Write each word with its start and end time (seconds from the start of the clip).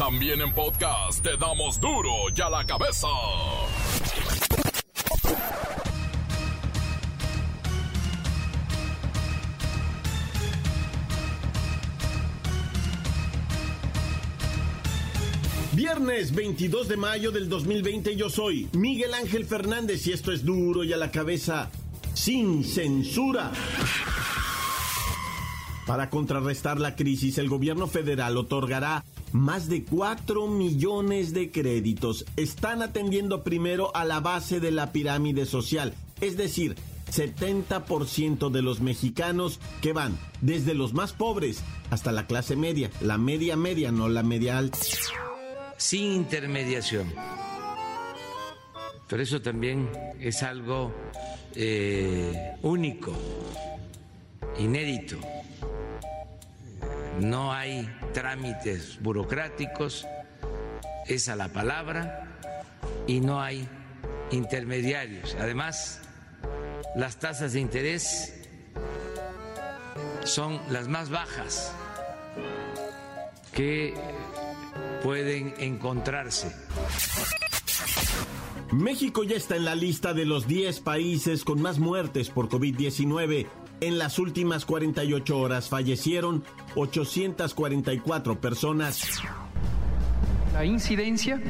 También 0.00 0.40
en 0.40 0.50
podcast 0.54 1.22
te 1.22 1.36
damos 1.36 1.78
duro 1.78 2.10
y 2.34 2.40
a 2.40 2.48
la 2.48 2.64
cabeza. 2.64 3.06
Viernes 15.74 16.34
22 16.34 16.88
de 16.88 16.96
mayo 16.96 17.30
del 17.30 17.50
2020 17.50 18.16
yo 18.16 18.30
soy 18.30 18.70
Miguel 18.72 19.12
Ángel 19.12 19.44
Fernández 19.44 20.06
y 20.06 20.12
esto 20.12 20.32
es 20.32 20.46
duro 20.46 20.82
y 20.82 20.94
a 20.94 20.96
la 20.96 21.10
cabeza 21.10 21.70
sin 22.14 22.64
censura. 22.64 23.52
Para 25.86 26.08
contrarrestar 26.08 26.80
la 26.80 26.96
crisis, 26.96 27.36
el 27.36 27.50
gobierno 27.50 27.86
federal 27.86 28.38
otorgará 28.38 29.04
más 29.32 29.68
de 29.68 29.84
4 29.84 30.46
millones 30.48 31.32
de 31.32 31.50
créditos. 31.50 32.24
Están 32.36 32.82
atendiendo 32.82 33.42
primero 33.42 33.94
a 33.94 34.04
la 34.04 34.20
base 34.20 34.60
de 34.60 34.70
la 34.70 34.92
pirámide 34.92 35.46
social, 35.46 35.94
es 36.20 36.36
decir, 36.36 36.76
70% 37.10 38.50
de 38.50 38.62
los 38.62 38.80
mexicanos 38.80 39.60
que 39.80 39.92
van 39.92 40.16
desde 40.40 40.74
los 40.74 40.94
más 40.94 41.12
pobres 41.12 41.62
hasta 41.90 42.12
la 42.12 42.26
clase 42.26 42.56
media, 42.56 42.90
la 43.00 43.18
media 43.18 43.56
media, 43.56 43.90
no 43.90 44.08
la 44.08 44.22
media 44.22 44.58
alta. 44.58 44.78
Sin 45.76 46.12
intermediación. 46.12 47.12
Pero 49.08 49.22
eso 49.22 49.42
también 49.42 49.90
es 50.20 50.42
algo 50.42 50.94
eh, 51.54 52.52
único, 52.62 53.12
inédito. 54.58 55.18
No 57.18 57.52
hay 57.52 57.90
trámites 58.14 58.98
burocráticos, 59.00 60.06
es 61.06 61.28
a 61.28 61.36
la 61.36 61.48
palabra 61.48 62.28
y 63.06 63.20
no 63.20 63.40
hay 63.42 63.68
intermediarios. 64.30 65.36
Además, 65.38 66.00
las 66.94 67.18
tasas 67.18 67.52
de 67.52 67.60
interés 67.60 68.34
son 70.24 70.60
las 70.70 70.88
más 70.88 71.10
bajas 71.10 71.74
que 73.52 73.94
pueden 75.02 75.54
encontrarse. 75.58 76.54
México 78.72 79.24
ya 79.24 79.36
está 79.36 79.56
en 79.56 79.64
la 79.64 79.74
lista 79.74 80.14
de 80.14 80.24
los 80.24 80.46
10 80.46 80.80
países 80.80 81.44
con 81.44 81.60
más 81.60 81.78
muertes 81.78 82.30
por 82.30 82.48
COVID-19. 82.48 83.48
En 83.80 83.98
las 83.98 84.18
últimas 84.18 84.66
48 84.66 85.38
horas 85.38 85.68
fallecieron 85.68 86.44
844 86.74 88.40
personas 88.40 89.22
la 90.52 90.64
incidencia, 90.64 91.40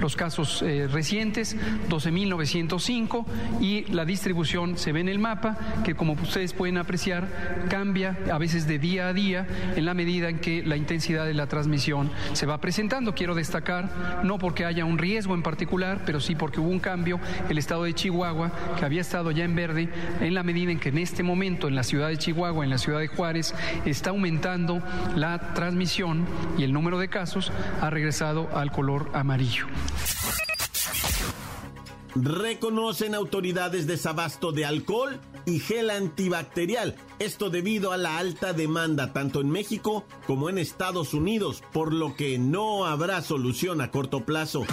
los 0.00 0.16
casos 0.16 0.62
eh, 0.62 0.88
recientes, 0.90 1.56
12.905, 1.88 3.24
y 3.60 3.84
la 3.92 4.04
distribución 4.04 4.78
se 4.78 4.92
ve 4.92 5.00
en 5.00 5.08
el 5.08 5.18
mapa, 5.18 5.56
que 5.84 5.94
como 5.94 6.14
ustedes 6.14 6.52
pueden 6.52 6.78
apreciar, 6.78 7.28
cambia 7.68 8.16
a 8.32 8.38
veces 8.38 8.66
de 8.66 8.78
día 8.78 9.08
a 9.08 9.12
día 9.12 9.46
en 9.76 9.84
la 9.84 9.94
medida 9.94 10.28
en 10.28 10.38
que 10.38 10.62
la 10.62 10.76
intensidad 10.76 11.26
de 11.26 11.34
la 11.34 11.46
transmisión 11.46 12.10
se 12.32 12.46
va 12.46 12.60
presentando. 12.60 13.14
Quiero 13.14 13.34
destacar, 13.34 14.22
no 14.24 14.38
porque 14.38 14.64
haya 14.64 14.84
un 14.84 14.98
riesgo 14.98 15.34
en 15.34 15.42
particular, 15.42 16.02
pero 16.04 16.20
sí 16.20 16.34
porque 16.34 16.60
hubo 16.60 16.70
un 16.70 16.80
cambio, 16.80 17.20
el 17.48 17.58
estado 17.58 17.84
de 17.84 17.94
Chihuahua, 17.94 18.52
que 18.78 18.84
había 18.84 19.00
estado 19.00 19.30
ya 19.30 19.44
en 19.44 19.54
verde, 19.54 19.88
en 20.20 20.34
la 20.34 20.42
medida 20.42 20.70
en 20.70 20.78
que 20.78 20.88
en 20.88 20.98
este 20.98 21.22
momento 21.22 21.68
en 21.68 21.74
la 21.74 21.82
ciudad 21.82 22.08
de 22.08 22.16
Chihuahua, 22.16 22.64
en 22.64 22.70
la 22.70 22.78
ciudad 22.78 23.00
de 23.00 23.08
Juárez, 23.08 23.54
está 23.84 24.10
aumentando 24.10 24.82
la 25.14 25.54
transmisión 25.54 26.26
y 26.58 26.64
el 26.64 26.72
número 26.72 26.98
de 26.98 27.08
casos 27.08 27.52
ha 27.80 27.90
regresado 27.90 28.45
al 28.54 28.72
color 28.72 29.10
amarillo. 29.12 29.66
Reconocen 32.14 33.14
autoridades 33.14 33.86
desabasto 33.86 34.50
de 34.50 34.64
alcohol 34.64 35.20
y 35.44 35.58
gel 35.58 35.90
antibacterial. 35.90 36.96
Esto 37.18 37.50
debido 37.50 37.92
a 37.92 37.98
la 37.98 38.16
alta 38.16 38.54
demanda 38.54 39.12
tanto 39.12 39.42
en 39.42 39.50
México 39.50 40.06
como 40.26 40.48
en 40.48 40.56
Estados 40.56 41.12
Unidos, 41.12 41.62
por 41.72 41.92
lo 41.92 42.16
que 42.16 42.38
no 42.38 42.86
habrá 42.86 43.20
solución 43.20 43.82
a 43.82 43.90
corto 43.90 44.24
plazo. 44.24 44.64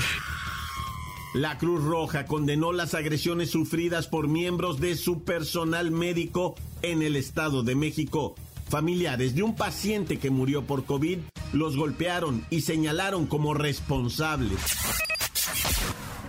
La 1.33 1.57
Cruz 1.57 1.83
Roja 1.83 2.25
condenó 2.27 2.71
las 2.71 2.93
agresiones 2.93 3.49
sufridas 3.49 4.07
por 4.07 4.27
miembros 4.27 4.79
de 4.79 4.95
su 4.95 5.23
personal 5.23 5.91
médico 5.91 6.55
en 6.81 7.01
el 7.01 7.15
Estado 7.15 7.63
de 7.63 7.75
México. 7.75 8.35
Familiares 8.69 9.35
de 9.35 9.43
un 9.43 9.55
paciente 9.55 10.17
que 10.17 10.29
murió 10.29 10.63
por 10.63 10.85
COVID 10.85 11.19
los 11.53 11.77
golpearon 11.77 12.45
y 12.49 12.61
señalaron 12.61 13.27
como 13.27 13.53
responsables. 13.53 14.59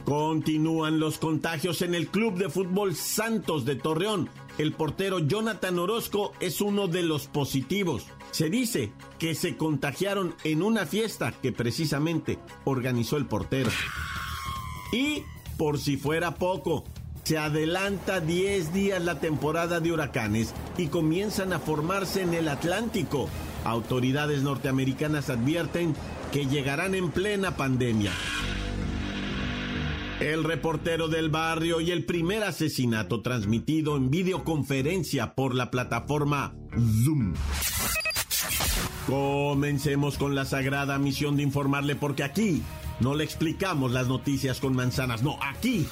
Continúan 0.05 1.01
los 1.01 1.19
contagios 1.19 1.81
en 1.83 1.95
el 1.95 2.09
Club 2.09 2.37
de 2.37 2.51
Fútbol 2.51 2.95
Santos 2.95 3.65
de 3.65 3.75
Torreón. 3.75 4.29
El 4.59 4.73
portero 4.73 5.19
Jonathan 5.19 5.79
Orozco 5.79 6.33
es 6.41 6.61
uno 6.61 6.87
de 6.87 7.03
los 7.03 7.27
positivos. 7.27 8.07
Se 8.31 8.51
dice 8.51 8.93
que 9.19 9.35
se 9.35 9.57
contagiaron 9.57 10.35
en 10.45 10.62
una 10.62 10.87
fiesta 10.87 11.33
que 11.33 11.53
precisamente 11.53 12.39
organizó 12.65 13.17
el 13.17 13.27
portero. 13.27 13.71
Y, 14.93 15.23
por 15.56 15.79
si 15.79 15.97
fuera 15.97 16.35
poco, 16.35 16.85
se 17.25 17.39
adelanta 17.39 18.21
10 18.21 18.75
días 18.75 19.03
la 19.03 19.19
temporada 19.19 19.81
de 19.81 19.91
huracanes 19.91 20.53
y 20.77 20.89
comienzan 20.89 21.55
a 21.55 21.59
formarse 21.59 22.21
en 22.21 22.35
el 22.35 22.49
Atlántico. 22.49 23.31
Autoridades 23.64 24.42
norteamericanas 24.42 25.30
advierten 25.30 25.94
que 26.32 26.47
llegarán 26.47 26.94
en 26.94 27.10
plena 27.10 27.56
pandemia. 27.56 28.12
El 30.20 30.44
reportero 30.44 31.08
del 31.08 31.28
barrio 31.28 31.80
y 31.80 31.91
el 31.91 32.04
primer 32.04 32.44
asesinato 32.44 33.20
transmitido 33.22 33.97
en 33.97 34.10
videoconferencia 34.10 35.34
por 35.34 35.54
la 35.54 35.70
plataforma 35.70 36.54
Zoom. 37.04 37.34
Comencemos 39.06 40.16
con 40.16 40.34
la 40.34 40.44
sagrada 40.44 40.98
misión 40.98 41.36
de 41.36 41.42
informarle 41.42 41.96
porque 41.96 42.22
aquí 42.22 42.62
no 43.00 43.14
le 43.14 43.25
explicamos 43.25 43.92
las 43.92 44.06
noticias 44.06 44.60
con 44.60 44.75
manzanas, 44.75 45.22
no, 45.22 45.38
aquí 45.42 45.86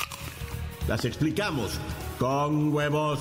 las 0.89 1.05
explicamos 1.05 1.79
con 2.19 2.73
huevos. 2.73 3.21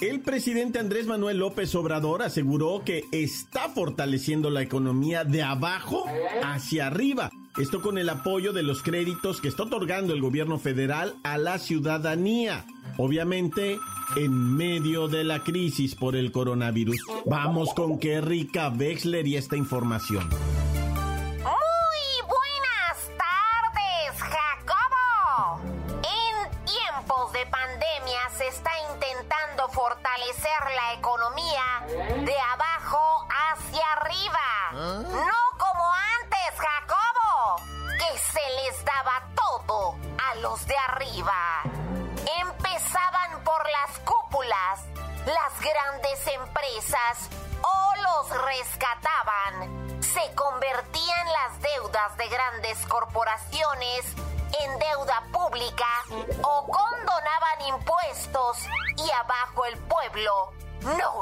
El 0.00 0.20
presidente 0.20 0.78
Andrés 0.78 1.08
Manuel 1.08 1.38
López 1.38 1.74
Obrador 1.74 2.22
aseguró 2.22 2.82
que 2.84 3.02
está 3.10 3.68
fortaleciendo 3.68 4.48
la 4.48 4.62
economía 4.62 5.24
de 5.24 5.42
abajo 5.42 6.04
hacia 6.44 6.86
arriba. 6.86 7.30
Esto 7.58 7.82
con 7.82 7.98
el 7.98 8.08
apoyo 8.08 8.52
de 8.52 8.62
los 8.62 8.84
créditos 8.84 9.40
que 9.40 9.48
está 9.48 9.64
otorgando 9.64 10.14
el 10.14 10.20
gobierno 10.20 10.60
federal 10.60 11.16
a 11.24 11.36
la 11.36 11.58
ciudadanía. 11.58 12.64
Obviamente, 12.96 13.76
en 14.14 14.56
medio 14.56 15.08
de 15.08 15.24
la 15.24 15.42
crisis 15.42 15.96
por 15.96 16.14
el 16.14 16.30
coronavirus. 16.30 17.02
Vamos 17.26 17.74
con 17.74 17.98
Kerrika 17.98 18.68
Wexler 18.68 19.26
y 19.26 19.34
esta 19.36 19.56
información. 19.56 20.28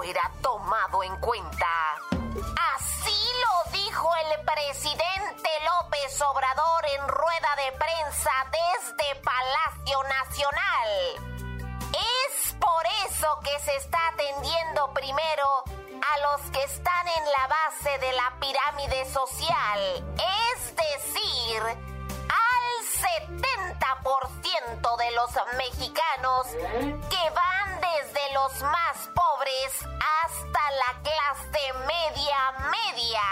Era 0.03 0.31
tomado 0.43 1.03
en 1.03 1.17
cuenta. 1.21 1.67
Así 2.75 3.19
lo 3.41 3.73
dijo 3.73 4.11
el 4.25 4.45
presidente 4.45 5.49
López 5.65 6.21
Obrador 6.23 6.87
en 6.87 7.09
rueda 7.09 7.57
de 7.57 7.73
prensa 7.73 8.31
desde 8.51 9.21
Palacio 9.23 10.03
Nacional. 10.05 10.89
Es 11.93 12.53
por 12.55 12.87
eso 13.07 13.41
que 13.43 13.59
se 13.61 13.77
está 13.77 13.99
atendiendo 14.09 14.93
primero 14.93 15.65
a 15.67 16.19
los 16.19 16.51
que 16.51 16.63
están 16.65 17.09
en 17.09 17.25
la 17.25 17.47
base 17.49 17.99
de 17.99 18.13
la 18.13 18.33
pirámide 18.39 19.05
social, 19.11 20.05
es 20.55 20.77
decir, 20.77 21.63
al 21.63 22.67
70% 23.71 24.97
de 24.99 25.11
los 25.13 25.31
mexicanos 25.57 26.47
que 27.09 27.31
van 27.31 27.76
desde 27.95 28.33
los 28.33 28.63
más 28.63 29.11
pobres 29.15 29.73
hasta 30.25 30.61
la 30.83 31.03
clase 31.03 31.73
media 31.87 32.37
media. 32.71 33.23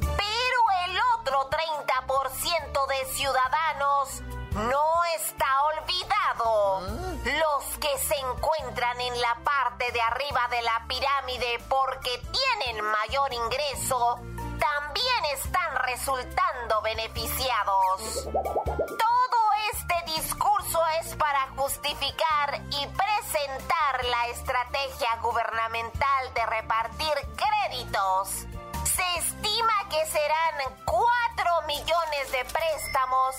Pero 0.00 0.60
el 0.86 0.98
otro 1.18 1.50
30% 1.50 2.86
de 2.86 3.14
ciudadanos 3.14 4.20
no 4.52 5.04
está 5.16 5.46
olvidado. 5.64 6.80
Los 7.24 7.78
que 7.78 7.98
se 7.98 8.16
encuentran 8.16 9.00
en 9.00 9.20
la 9.20 9.36
parte 9.44 9.90
de 9.92 10.00
arriba 10.00 10.48
de 10.50 10.62
la 10.62 10.84
pirámide 10.88 11.58
porque 11.68 12.22
tienen 12.32 12.84
mayor 12.84 13.32
ingreso, 13.34 14.16
también 14.58 15.24
están 15.34 15.76
resultando 15.84 16.80
beneficiados. 16.82 18.28
Todo 18.32 19.40
este 19.72 20.12
discurso 20.12 20.55
es 21.00 21.14
para 21.16 21.48
justificar 21.56 22.60
y 22.70 22.86
presentar 22.86 24.04
la 24.04 24.26
estrategia 24.28 25.08
gubernamental 25.22 26.34
de 26.34 26.46
repartir 26.46 27.14
créditos. 27.36 28.46
Se 28.84 29.18
estima 29.18 29.88
que 29.90 30.04
serán 30.06 30.76
4 30.84 31.66
millones 31.66 32.32
de 32.32 32.44
préstamos 32.44 33.36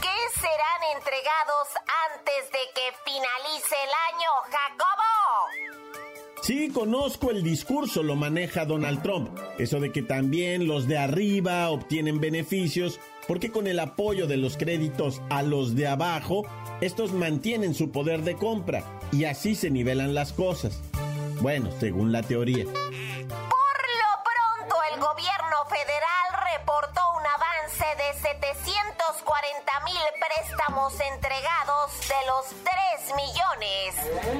que 0.00 0.40
serán 0.40 0.96
entregados 0.96 1.68
antes 2.10 2.50
de 2.50 2.62
que 2.74 2.92
finalice 3.04 3.76
el 3.84 3.90
año, 4.10 4.30
Jacobo. 4.50 5.82
Sí, 6.42 6.70
conozco 6.70 7.30
el 7.30 7.44
discurso, 7.44 8.02
lo 8.02 8.16
maneja 8.16 8.64
Donald 8.64 9.00
Trump. 9.00 9.38
Eso 9.58 9.78
de 9.78 9.92
que 9.92 10.02
también 10.02 10.66
los 10.66 10.88
de 10.88 10.98
arriba 10.98 11.70
obtienen 11.70 12.20
beneficios, 12.20 12.98
porque 13.28 13.52
con 13.52 13.68
el 13.68 13.78
apoyo 13.78 14.26
de 14.26 14.38
los 14.38 14.56
créditos 14.56 15.22
a 15.30 15.42
los 15.42 15.76
de 15.76 15.86
abajo, 15.86 16.44
estos 16.82 17.12
mantienen 17.12 17.74
su 17.74 17.92
poder 17.92 18.22
de 18.22 18.34
compra 18.34 18.82
y 19.12 19.24
así 19.24 19.54
se 19.54 19.70
nivelan 19.70 20.14
las 20.14 20.32
cosas. 20.32 20.80
Bueno, 21.40 21.70
según 21.78 22.10
la 22.10 22.22
teoría. 22.22 22.64
Por 22.64 22.74
lo 22.74 24.12
pronto, 24.26 24.76
el 24.92 25.00
gobierno 25.00 25.58
federal 25.70 26.26
reportó 26.58 27.00
un 27.16 27.24
avance 27.24 27.86
de 28.02 28.08
740 28.20 29.72
mil 29.84 30.02
préstamos 30.18 30.92
entregados 30.98 31.92
de 32.08 32.20
los 32.26 32.46
3 32.50 33.14
millones 33.14 33.94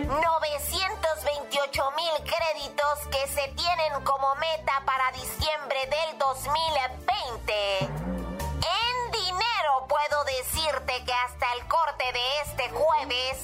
928 0.08 1.82
mil 1.94 2.14
créditos 2.26 3.06
que 3.06 3.22
se 3.30 3.54
tienen 3.54 4.02
como 4.02 4.34
meta 4.34 4.82
para 4.84 5.12
diciembre 5.12 5.78
del 5.86 6.18
2020. 6.18 8.01
Puedo 9.88 10.24
decirte 10.24 11.04
que 11.04 11.12
hasta 11.12 11.52
el 11.54 11.66
corte 11.66 12.04
de 12.12 12.40
este 12.42 12.70
jueves 12.70 13.38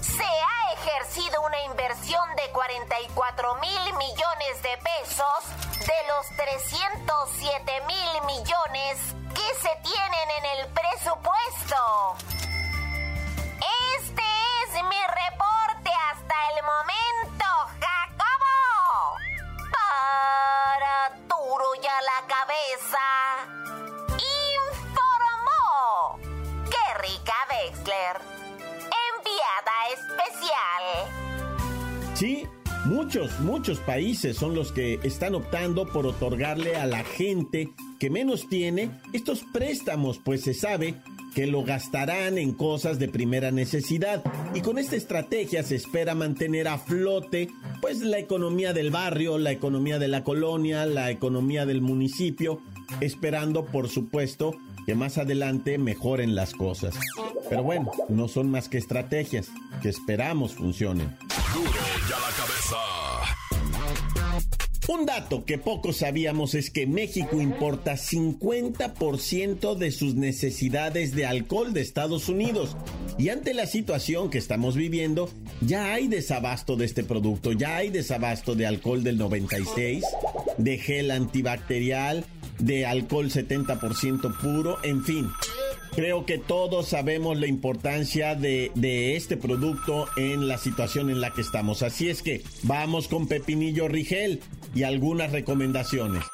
se 0.00 0.24
ha 0.24 0.72
ejercido 0.72 1.42
una 1.42 1.62
inversión 1.64 2.24
de 2.36 2.50
44 2.50 3.54
mil 3.56 3.96
millones 3.96 4.62
de 4.62 4.76
pesos 4.78 5.86
de 5.86 6.06
los 6.08 6.26
307 6.36 7.80
mil 7.86 8.22
millones 8.26 8.98
que 9.34 9.54
se 9.60 9.76
tienen 9.82 10.30
en 10.38 10.44
el 10.58 10.68
presupuesto. 10.72 12.16
Este 13.98 14.22
es 14.64 14.82
mi 14.84 15.00
reporte 15.00 15.53
muchos, 33.04 33.38
muchos 33.40 33.78
países 33.80 34.34
son 34.34 34.54
los 34.54 34.72
que 34.72 34.98
están 35.02 35.34
optando 35.34 35.86
por 35.86 36.06
otorgarle 36.06 36.76
a 36.76 36.86
la 36.86 37.04
gente 37.04 37.68
que 38.00 38.08
menos 38.08 38.48
tiene 38.48 38.90
estos 39.12 39.44
préstamos, 39.52 40.18
pues 40.24 40.40
se 40.40 40.54
sabe 40.54 40.94
que 41.34 41.46
lo 41.46 41.64
gastarán 41.64 42.38
en 42.38 42.54
cosas 42.54 42.98
de 42.98 43.08
primera 43.08 43.50
necesidad. 43.50 44.24
Y 44.54 44.62
con 44.62 44.78
esta 44.78 44.96
estrategia 44.96 45.62
se 45.62 45.76
espera 45.76 46.14
mantener 46.14 46.66
a 46.66 46.78
flote 46.78 47.50
pues 47.82 48.00
la 48.00 48.18
economía 48.18 48.72
del 48.72 48.90
barrio, 48.90 49.36
la 49.36 49.52
economía 49.52 49.98
de 49.98 50.08
la 50.08 50.24
colonia, 50.24 50.86
la 50.86 51.10
economía 51.10 51.66
del 51.66 51.82
municipio, 51.82 52.62
esperando 53.02 53.66
por 53.66 53.90
supuesto 53.90 54.56
que 54.86 54.94
más 54.94 55.18
adelante 55.18 55.76
mejoren 55.76 56.34
las 56.34 56.54
cosas. 56.54 56.94
Pero 57.50 57.62
bueno, 57.62 57.90
no 58.08 58.28
son 58.28 58.50
más 58.50 58.70
que 58.70 58.78
estrategias 58.78 59.50
que 59.82 59.90
esperamos 59.90 60.54
funcionen. 60.54 61.16
ya 62.08 62.18
la 62.18 62.36
cabeza. 62.36 62.93
Un 64.86 65.06
dato 65.06 65.46
que 65.46 65.56
pocos 65.56 65.98
sabíamos 65.98 66.54
es 66.54 66.70
que 66.70 66.86
México 66.86 67.40
importa 67.40 67.94
50% 67.94 69.76
de 69.76 69.90
sus 69.90 70.14
necesidades 70.14 71.14
de 71.14 71.24
alcohol 71.24 71.72
de 71.72 71.80
Estados 71.80 72.28
Unidos. 72.28 72.76
Y 73.16 73.30
ante 73.30 73.54
la 73.54 73.66
situación 73.66 74.28
que 74.28 74.36
estamos 74.36 74.76
viviendo, 74.76 75.30
ya 75.62 75.94
hay 75.94 76.08
desabasto 76.08 76.76
de 76.76 76.84
este 76.84 77.02
producto, 77.02 77.52
ya 77.52 77.76
hay 77.76 77.88
desabasto 77.88 78.54
de 78.54 78.66
alcohol 78.66 79.02
del 79.02 79.16
96, 79.16 80.04
de 80.58 80.78
gel 80.78 81.10
antibacterial, 81.10 82.26
de 82.58 82.84
alcohol 82.84 83.30
70% 83.30 84.38
puro, 84.38 84.84
en 84.84 85.02
fin. 85.02 85.26
Creo 85.94 86.26
que 86.26 86.38
todos 86.38 86.88
sabemos 86.88 87.38
la 87.38 87.46
importancia 87.46 88.34
de, 88.34 88.72
este 89.14 89.36
producto 89.36 90.08
en 90.16 90.48
la 90.48 90.58
situación 90.58 91.08
en 91.08 91.20
la 91.20 91.30
que 91.30 91.40
estamos. 91.40 91.84
Así 91.84 92.10
es 92.10 92.20
que 92.20 92.42
vamos 92.64 93.06
con 93.06 93.28
Pepinillo 93.28 93.86
Rigel 93.86 94.42
y 94.74 94.82
algunas 94.82 95.30
recomendaciones. 95.30 96.24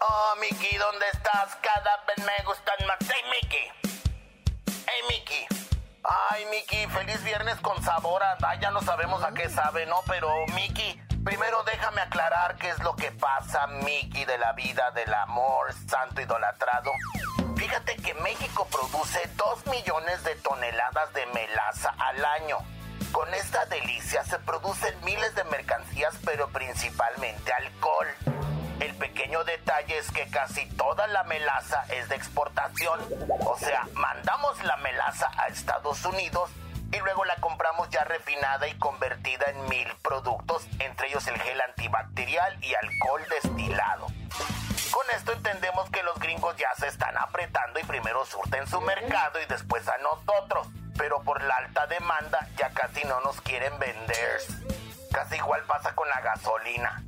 Oh, 0.00 0.34
Mickey, 0.40 0.78
¿dónde 0.78 1.04
estás? 1.12 1.54
Cada 1.60 2.02
vez 2.08 2.24
me 2.24 2.44
gustan 2.46 2.86
más. 2.86 2.96
¡Hey, 3.00 3.22
Mickey! 3.42 3.92
¡Hey, 4.86 5.02
Mickey! 5.10 5.46
Ay, 6.30 6.44
Mickey, 6.50 6.86
feliz 6.86 7.22
viernes 7.24 7.56
con 7.56 7.82
sabor. 7.82 8.22
Ah, 8.22 8.58
ya 8.58 8.70
no 8.70 8.80
sabemos 8.80 9.22
a 9.22 9.34
qué 9.34 9.50
sabe, 9.50 9.84
¿no? 9.84 9.96
Pero, 10.08 10.28
Mickey, 10.54 10.98
Primero 11.24 11.62
déjame 11.62 12.00
aclarar 12.00 12.56
qué 12.56 12.70
es 12.70 12.78
lo 12.80 12.96
que 12.96 13.12
pasa, 13.12 13.68
Mickey, 13.68 14.24
de 14.24 14.38
la 14.38 14.52
vida, 14.54 14.90
del 14.90 15.14
amor, 15.14 15.72
santo 15.88 16.20
idolatrado. 16.20 16.90
Fíjate 17.56 17.94
que 17.96 18.12
México 18.14 18.66
produce 18.68 19.20
2 19.36 19.66
millones 19.68 20.24
de 20.24 20.34
toneladas 20.36 21.12
de 21.12 21.24
melaza 21.26 21.94
al 21.96 22.24
año. 22.24 22.58
Con 23.12 23.32
esta 23.34 23.64
delicia 23.66 24.24
se 24.24 24.40
producen 24.40 24.94
miles 25.04 25.32
de 25.36 25.44
mercancías, 25.44 26.12
pero 26.24 26.48
principalmente 26.48 27.52
alcohol. 27.52 28.08
El 28.80 28.92
pequeño 28.96 29.44
detalle 29.44 29.98
es 29.98 30.10
que 30.10 30.26
casi 30.28 30.66
toda 30.70 31.06
la 31.06 31.22
melaza 31.22 31.84
es 31.90 32.08
de 32.08 32.16
exportación. 32.16 32.98
O 33.46 33.56
sea, 33.58 33.86
mandamos 33.94 34.60
la 34.64 34.76
melaza 34.78 35.30
a 35.38 35.46
Estados 35.46 36.04
Unidos 36.04 36.50
y 36.92 36.98
luego 36.98 37.24
la 37.24 37.36
compramos 37.36 37.88
ya 37.90 38.04
refinada 38.04 38.68
y 38.68 38.74
convertida 38.78 39.46
en 39.50 39.68
mil 39.68 39.88
productos, 40.02 40.66
entre 40.78 41.08
ellos 41.08 41.26
el 41.26 41.40
gel 41.40 41.60
antibacterial 41.60 42.62
y 42.62 42.74
alcohol 42.74 43.22
destilado. 43.28 44.06
Con 44.90 45.10
esto 45.16 45.32
entendemos 45.32 45.88
que 45.90 46.02
los 46.02 46.18
gringos 46.18 46.54
ya 46.56 46.74
se 46.76 46.86
están 46.86 47.16
apretando 47.16 47.80
y 47.80 47.84
primero 47.84 48.26
surten 48.26 48.66
su 48.66 48.80
mercado 48.82 49.40
y 49.40 49.46
después 49.46 49.88
a 49.88 49.96
nosotros, 49.98 50.68
pero 50.98 51.22
por 51.22 51.42
la 51.42 51.56
alta 51.56 51.86
demanda 51.86 52.46
ya 52.56 52.70
casi 52.70 53.02
no 53.04 53.20
nos 53.22 53.40
quieren 53.40 53.78
vender. 53.78 54.40
Casi 55.10 55.36
igual 55.36 55.62
pasa 55.64 55.94
con 55.94 56.08
la 56.08 56.20
gasolina. 56.20 57.02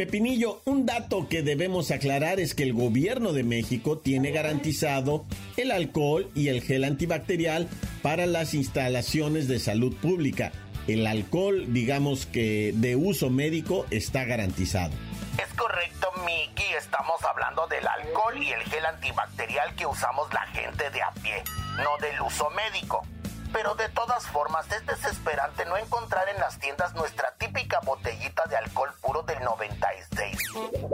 Pepinillo, 0.00 0.62
un 0.64 0.86
dato 0.86 1.28
que 1.28 1.42
debemos 1.42 1.90
aclarar 1.90 2.40
es 2.40 2.54
que 2.54 2.62
el 2.62 2.72
gobierno 2.72 3.34
de 3.34 3.44
México 3.44 3.98
tiene 3.98 4.30
garantizado 4.30 5.26
el 5.58 5.70
alcohol 5.70 6.26
y 6.34 6.48
el 6.48 6.62
gel 6.62 6.84
antibacterial 6.84 7.68
para 8.00 8.24
las 8.24 8.54
instalaciones 8.54 9.46
de 9.46 9.58
salud 9.58 9.94
pública. 9.94 10.52
El 10.86 11.06
alcohol, 11.06 11.66
digamos 11.74 12.24
que 12.24 12.72
de 12.76 12.96
uso 12.96 13.28
médico, 13.28 13.84
está 13.90 14.24
garantizado. 14.24 14.94
Es 15.36 15.52
correcto, 15.54 16.08
Miki. 16.24 16.64
Estamos 16.78 17.22
hablando 17.22 17.66
del 17.66 17.86
alcohol 17.86 18.42
y 18.42 18.52
el 18.52 18.62
gel 18.62 18.86
antibacterial 18.86 19.74
que 19.74 19.84
usamos 19.84 20.32
la 20.32 20.46
gente 20.46 20.88
de 20.88 21.02
a 21.02 21.10
pie, 21.22 21.42
no 21.76 21.98
del 21.98 22.18
uso 22.22 22.48
médico. 22.48 23.06
Pero 23.52 23.74
de 23.74 23.88
todas 23.88 24.26
formas 24.28 24.70
es 24.70 24.84
desesperante 24.86 25.64
no 25.64 25.76
encontrar 25.76 26.28
en 26.28 26.38
las 26.38 26.58
tiendas 26.58 26.94
nuestra 26.94 27.32
típica 27.38 27.80
botellita 27.80 28.44
de 28.46 28.56
alcohol 28.56 28.92
puro 29.00 29.22
del 29.22 29.40
96. 29.42 30.38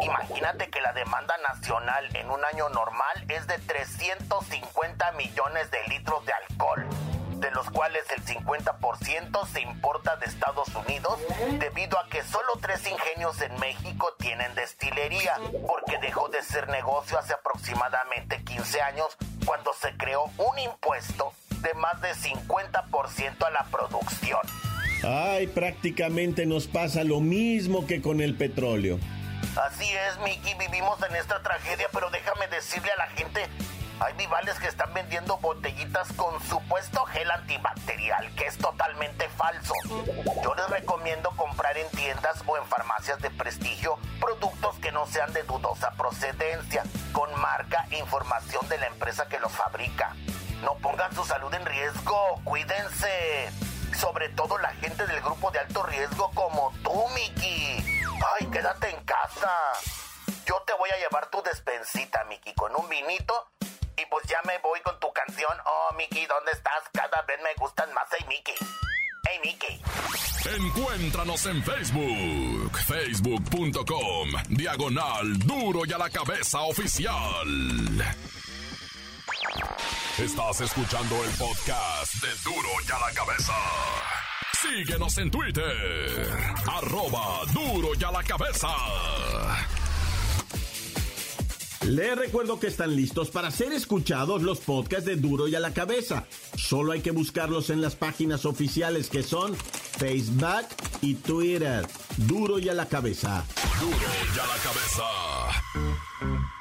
Imagínate 0.00 0.70
que 0.70 0.80
la 0.80 0.92
demanda 0.92 1.34
nacional 1.48 2.08
en 2.16 2.30
un 2.30 2.44
año 2.44 2.68
normal 2.70 3.24
es 3.28 3.46
de 3.46 3.58
350 3.58 5.12
millones 5.12 5.70
de 5.70 5.82
litros 5.88 6.24
de 6.24 6.32
alcohol 6.32 6.86
de 7.40 7.50
los 7.50 7.68
cuales 7.70 8.04
el 8.10 8.24
50% 8.24 9.46
se 9.46 9.60
importa 9.60 10.16
de 10.16 10.26
Estados 10.26 10.74
Unidos, 10.74 11.18
debido 11.58 11.98
a 11.98 12.08
que 12.08 12.22
solo 12.24 12.54
tres 12.62 12.86
ingenios 12.86 13.40
en 13.42 13.54
México 13.60 14.14
tienen 14.18 14.54
destilería, 14.54 15.38
porque 15.66 15.98
dejó 15.98 16.28
de 16.28 16.42
ser 16.42 16.68
negocio 16.68 17.18
hace 17.18 17.34
aproximadamente 17.34 18.42
15 18.42 18.80
años 18.80 19.16
cuando 19.44 19.72
se 19.74 19.94
creó 19.98 20.30
un 20.38 20.58
impuesto 20.58 21.32
de 21.66 21.74
más 21.74 22.00
de 22.00 22.12
50% 22.14 23.44
a 23.44 23.50
la 23.50 23.64
producción. 23.64 24.40
Ay, 25.02 25.48
prácticamente 25.48 26.46
nos 26.46 26.68
pasa 26.68 27.02
lo 27.02 27.20
mismo 27.20 27.86
que 27.86 28.00
con 28.00 28.20
el 28.20 28.36
petróleo. 28.36 29.00
Así 29.60 29.84
es, 29.84 30.18
Mickey, 30.24 30.54
vivimos 30.54 30.98
en 31.08 31.16
esta 31.16 31.42
tragedia, 31.42 31.88
pero 31.92 32.10
déjame 32.10 32.46
decirle 32.48 32.92
a 32.92 32.96
la 32.96 33.06
gente, 33.08 33.46
hay 33.98 34.12
vivales 34.14 34.58
que 34.60 34.68
están 34.68 34.92
vendiendo 34.94 35.38
botellitas 35.38 36.12
con 36.12 36.40
supuesto 36.44 37.04
gel 37.06 37.30
antibacterial, 37.30 38.32
que 38.36 38.46
es 38.46 38.58
totalmente 38.58 39.28
falso. 39.30 39.74
Yo 40.44 40.54
les 40.54 40.70
recomiendo 40.70 41.30
comprar 41.30 41.76
en 41.78 41.88
tiendas 41.90 42.44
o 42.46 42.56
en 42.56 42.64
farmacias 42.66 43.20
de 43.20 43.30
prestigio 43.30 43.98
productos 44.20 44.78
que 44.78 44.92
no 44.92 45.06
sean 45.06 45.32
de 45.32 45.42
dudosa 45.42 45.90
procedencia, 45.92 46.84
con 47.12 47.28
marca 47.40 47.86
e 47.90 47.98
información 47.98 48.68
de 48.68 48.78
la 48.78 48.86
empresa 48.86 49.26
que 49.28 49.40
los 49.40 49.50
fabrica. 49.50 50.14
No 50.62 50.74
pongan 50.78 51.14
su 51.14 51.24
salud 51.24 51.52
en 51.54 51.64
riesgo, 51.66 52.40
cuídense. 52.44 53.50
Sobre 53.98 54.28
todo 54.30 54.58
la 54.58 54.70
gente 54.74 55.06
del 55.06 55.20
grupo 55.20 55.50
de 55.50 55.58
alto 55.60 55.82
riesgo 55.84 56.30
como 56.34 56.72
tú, 56.82 57.08
Miki. 57.14 57.84
Ay, 58.38 58.46
quédate 58.50 58.90
en 58.90 59.04
casa. 59.04 59.50
Yo 60.46 60.62
te 60.66 60.72
voy 60.74 60.90
a 60.90 60.98
llevar 60.98 61.28
tu 61.30 61.42
despensita, 61.42 62.24
Miki, 62.24 62.52
con 62.54 62.74
un 62.76 62.88
vinito. 62.88 63.34
Y 63.96 64.04
pues 64.10 64.26
ya 64.26 64.38
me 64.44 64.58
voy 64.58 64.80
con 64.80 64.98
tu 65.00 65.12
canción. 65.12 65.56
Oh, 65.64 65.94
Miki, 65.96 66.26
¿dónde 66.26 66.52
estás? 66.52 66.82
Cada 66.92 67.22
vez 67.22 67.40
me 67.42 67.54
gustan 67.54 67.92
más. 67.94 68.08
Hey, 68.10 68.24
Miki. 68.28 68.52
Hey, 69.28 69.40
Miki. 69.42 69.82
Encuéntranos 70.56 71.46
en 71.46 71.62
Facebook. 71.62 72.78
Facebook.com. 72.78 74.28
Diagonal 74.48 75.38
Duro 75.40 75.84
y 75.86 75.92
a 75.92 75.98
la 75.98 76.10
cabeza 76.10 76.60
oficial. 76.60 77.46
Estás 80.18 80.62
escuchando 80.62 81.14
el 81.24 81.30
podcast 81.32 82.14
de 82.22 82.28
Duro 82.42 82.68
y 82.88 82.90
a 82.90 82.98
la 82.98 83.12
cabeza. 83.12 83.52
Síguenos 84.62 85.18
en 85.18 85.30
Twitter. 85.30 86.32
Arroba 86.66 87.40
Duro 87.52 87.90
y 88.00 88.02
a 88.02 88.10
la 88.10 88.22
cabeza. 88.22 88.68
Les 91.82 92.16
recuerdo 92.16 92.58
que 92.58 92.68
están 92.68 92.96
listos 92.96 93.30
para 93.30 93.50
ser 93.50 93.74
escuchados 93.74 94.40
los 94.40 94.60
podcasts 94.60 95.04
de 95.04 95.16
Duro 95.16 95.48
y 95.48 95.54
a 95.54 95.60
la 95.60 95.74
cabeza. 95.74 96.24
Solo 96.56 96.92
hay 96.92 97.02
que 97.02 97.10
buscarlos 97.10 97.68
en 97.68 97.82
las 97.82 97.94
páginas 97.94 98.46
oficiales 98.46 99.10
que 99.10 99.22
son 99.22 99.54
Facebook 99.54 100.66
y 101.02 101.16
Twitter. 101.16 101.86
Duro 102.16 102.58
y 102.58 102.70
a 102.70 102.74
la 102.74 102.86
cabeza. 102.86 103.44
Duro 103.80 103.96
y 104.34 104.38
a 104.38 104.46
la 104.46 104.56
cabeza. 104.62 106.55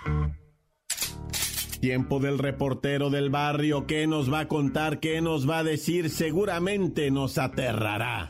Tiempo 1.85 2.19
del 2.19 2.39
reportero 2.39 3.11
del 3.11 3.29
barrio. 3.29 3.85
¿Qué 3.85 4.07
nos 4.07 4.33
va 4.33 4.39
a 4.39 4.47
contar? 4.47 4.99
¿Qué 4.99 5.21
nos 5.21 5.47
va 5.47 5.59
a 5.59 5.63
decir? 5.63 6.09
Seguramente 6.09 7.11
nos 7.11 7.37
aterrará. 7.37 8.27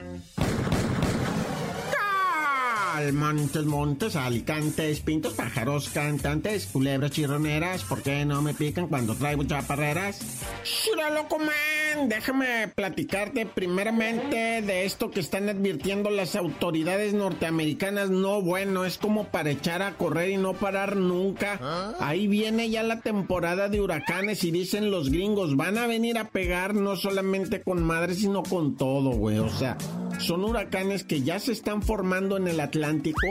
Montes, 2.96 3.66
montes, 3.66 4.16
alicantes, 4.16 5.02
pintos, 5.02 5.34
pájaros, 5.34 5.90
cantantes, 5.90 6.66
culebras 6.68 7.12
chirroneras, 7.12 7.84
¿por 7.84 8.02
qué 8.02 8.24
no 8.24 8.42
me 8.42 8.54
pican 8.54 8.88
cuando 8.88 9.16
traigo 9.16 9.44
chaparreras? 9.44 10.22
Shira, 10.64 11.10
loco, 11.10 11.38
man, 11.38 12.08
déjame 12.08 12.70
platicarte 12.70 13.46
primeramente 13.48 14.62
de 14.62 14.86
esto 14.86 15.12
que 15.12 15.20
están 15.20 15.50
advirtiendo 15.50 16.10
las 16.10 16.38
autoridades 16.38 17.14
norteamericanas. 17.14 18.10
No, 18.10 18.42
bueno, 18.42 18.86
es 18.86 18.98
como 18.98 19.26
para 19.26 19.52
echar 19.52 19.82
a 19.82 19.98
correr 19.98 20.30
y 20.30 20.38
no 20.38 20.54
parar 20.54 20.96
nunca. 20.96 21.60
Ahí 22.00 22.28
viene 22.28 22.70
ya 22.70 22.82
la 22.82 23.02
temporada 23.02 23.68
de 23.68 23.82
huracanes 23.82 24.46
y 24.46 24.52
dicen 24.52 24.90
los 24.90 25.10
gringos, 25.10 25.58
van 25.58 25.78
a 25.78 25.86
venir 25.86 26.18
a 26.18 26.30
pegar 26.30 26.74
no 26.74 26.96
solamente 26.96 27.62
con 27.62 27.84
madre, 27.84 28.16
sino 28.16 28.42
con 28.42 28.78
todo, 28.78 29.10
güey. 29.12 29.40
O 29.40 29.50
sea, 29.50 29.78
son 30.20 30.44
huracanes 30.44 31.04
que 31.04 31.22
ya 31.22 31.40
se 31.40 31.52
están 31.52 31.82
formando 31.82 32.38
en 32.38 32.48
el 32.48 32.60
Atlántico. 32.60 33.28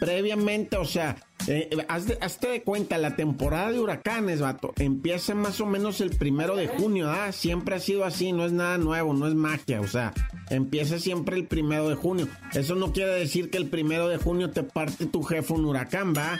Previamente, 0.00 0.76
o 0.76 0.84
sea, 0.84 1.16
eh, 1.48 1.70
hazte, 1.88 2.18
hazte 2.20 2.62
cuenta, 2.62 2.98
la 2.98 3.14
temporada 3.14 3.70
de 3.70 3.78
huracanes, 3.78 4.40
vato, 4.40 4.72
empieza 4.78 5.34
más 5.34 5.60
o 5.60 5.66
menos 5.66 6.00
el 6.00 6.10
primero 6.10 6.56
de 6.56 6.66
junio, 6.66 7.08
ah, 7.10 7.30
siempre 7.30 7.76
ha 7.76 7.78
sido 7.78 8.04
así, 8.04 8.32
no 8.32 8.44
es 8.44 8.52
nada 8.52 8.78
nuevo, 8.78 9.14
no 9.14 9.28
es 9.28 9.34
magia, 9.34 9.80
o 9.80 9.86
sea, 9.86 10.12
empieza 10.50 10.98
siempre 10.98 11.36
el 11.36 11.46
primero 11.46 11.88
de 11.88 11.94
junio. 11.94 12.28
Eso 12.52 12.74
no 12.74 12.92
quiere 12.92 13.12
decir 13.12 13.50
que 13.50 13.58
el 13.58 13.68
primero 13.68 14.08
de 14.08 14.16
junio 14.18 14.50
te 14.50 14.64
parte 14.64 15.06
tu 15.06 15.22
jefe 15.22 15.52
un 15.52 15.66
huracán, 15.66 16.14
va. 16.14 16.38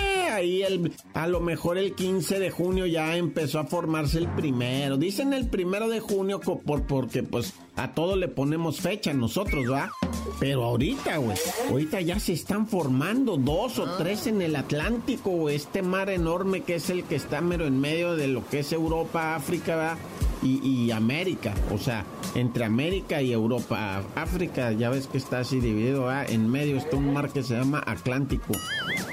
Eh, 0.00 0.28
ahí 0.30 0.62
el, 0.62 0.92
a 1.14 1.26
lo 1.26 1.40
mejor 1.40 1.76
el 1.78 1.94
15 1.94 2.38
de 2.38 2.50
junio 2.50 2.86
ya 2.86 3.16
empezó 3.16 3.58
a 3.58 3.64
formarse 3.64 4.18
el 4.18 4.28
primero. 4.28 4.96
Dicen 4.96 5.32
el 5.32 5.48
primero 5.48 5.88
de 5.88 6.00
junio 6.00 6.40
por, 6.40 6.82
porque 6.86 7.22
pues 7.22 7.54
a 7.76 7.92
todo 7.92 8.16
le 8.16 8.28
ponemos 8.28 8.80
fecha 8.80 9.12
nosotros, 9.12 9.64
¿va? 9.70 9.90
Pero 10.40 10.64
ahorita, 10.64 11.16
güey, 11.18 11.36
ahorita 11.70 12.00
ya 12.00 12.18
se 12.18 12.32
están 12.32 12.66
formando 12.66 13.36
dos 13.36 13.78
o 13.78 13.96
tres 13.96 14.26
en 14.26 14.42
el 14.42 14.56
Atlántico, 14.56 15.48
este 15.48 15.82
mar 15.82 16.10
enorme 16.10 16.62
que 16.62 16.76
es 16.76 16.90
el 16.90 17.04
que 17.04 17.16
está 17.16 17.40
mero 17.40 17.66
en 17.66 17.80
medio 17.80 18.16
de 18.16 18.28
lo 18.28 18.46
que 18.46 18.60
es 18.60 18.72
Europa, 18.72 19.34
África, 19.34 19.76
¿va? 19.76 19.96
Y, 20.44 20.60
y, 20.62 20.90
América, 20.92 21.54
o 21.72 21.78
sea, 21.78 22.04
entre 22.34 22.64
América 22.64 23.20
y 23.20 23.32
Europa. 23.32 24.02
África, 24.14 24.70
ya 24.72 24.90
ves 24.90 25.06
que 25.06 25.18
está 25.18 25.40
así 25.40 25.58
dividido, 25.58 26.12
en 26.12 26.50
medio 26.50 26.76
está 26.76 26.96
un 26.96 27.12
mar 27.12 27.30
que 27.30 27.42
se 27.42 27.54
llama 27.56 27.82
Atlántico. 27.84 28.52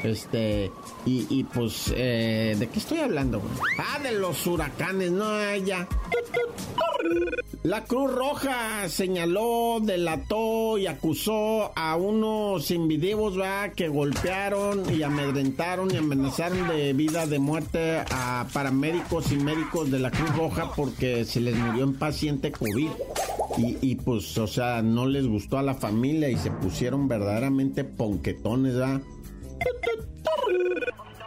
Este, 0.03 0.71
y, 1.05 1.25
y 1.29 1.43
pues, 1.45 1.93
eh, 1.95 2.55
¿de 2.59 2.67
qué 2.67 2.79
estoy 2.79 2.99
hablando? 2.99 3.41
Ah, 3.79 3.99
de 3.99 4.11
los 4.11 4.45
huracanes, 4.45 5.11
no, 5.11 5.55
ya. 5.55 5.87
La 7.63 7.83
Cruz 7.83 8.11
Roja 8.11 8.89
señaló, 8.89 9.77
delató 9.79 10.79
y 10.79 10.87
acusó 10.87 11.71
a 11.75 11.95
unos 11.95 12.71
individuos 12.71 13.39
¿va? 13.39 13.69
que 13.69 13.87
golpearon 13.87 14.91
y 14.91 15.03
amedrentaron 15.03 15.93
y 15.93 15.97
amenazaron 15.97 16.67
de 16.69 16.93
vida, 16.93 17.27
de 17.27 17.37
muerte 17.37 18.03
a 18.09 18.47
paramédicos 18.51 19.31
y 19.31 19.35
médicos 19.35 19.91
de 19.91 19.99
la 19.99 20.09
Cruz 20.09 20.35
Roja 20.35 20.71
porque 20.75 21.20
se 21.25 21.39
les 21.39 21.55
murió 21.55 21.85
un 21.85 21.95
paciente 21.95 22.51
COVID. 22.51 22.89
Y, 23.57 23.77
y 23.81 23.95
pues, 23.95 24.37
o 24.37 24.47
sea, 24.47 24.81
no 24.81 25.05
les 25.05 25.27
gustó 25.27 25.57
a 25.57 25.61
la 25.61 25.73
familia 25.73 26.29
y 26.29 26.37
se 26.37 26.51
pusieron 26.51 27.07
verdaderamente 27.07 27.83
ponquetones, 27.83 28.79
¿va? 28.79 29.01